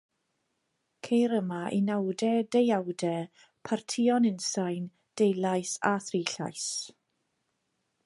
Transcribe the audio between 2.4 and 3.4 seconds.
deuawdau,